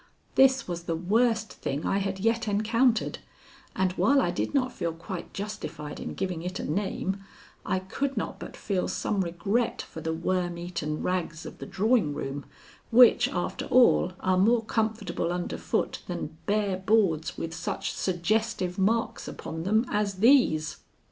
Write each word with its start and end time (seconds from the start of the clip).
This 0.33 0.67
was 0.67 0.85
the 0.85 0.95
worst 0.95 1.53
thing 1.53 1.85
I 1.85 1.99
had 1.99 2.19
yet 2.19 2.47
encountered, 2.47 3.19
and 3.75 3.91
while 3.91 4.19
I 4.19 4.31
did 4.31 4.51
not 4.51 4.73
feel 4.73 4.93
quite 4.93 5.31
justified 5.31 5.99
in 5.99 6.15
giving 6.15 6.41
it 6.41 6.59
a 6.59 6.63
name, 6.65 7.23
I 7.67 7.77
could 7.77 8.17
not 8.17 8.39
but 8.39 8.57
feel 8.57 8.87
some 8.87 9.21
regret 9.23 9.83
for 9.83 10.01
the 10.01 10.11
worm 10.11 10.57
eaten 10.57 11.03
rags 11.03 11.45
of 11.45 11.59
the 11.59 11.67
drawing 11.67 12.15
room, 12.15 12.45
which, 12.89 13.29
after 13.29 13.65
all, 13.65 14.13
are 14.21 14.39
more 14.39 14.63
comfortable 14.63 15.31
underfoot 15.31 16.01
than 16.07 16.35
bare 16.47 16.77
boards 16.77 17.37
with 17.37 17.53
such 17.53 17.93
suggestive 17.93 18.79
marks 18.79 19.27
upon 19.27 19.65
them 19.65 19.85
as 19.91 20.15
these. 20.15 20.77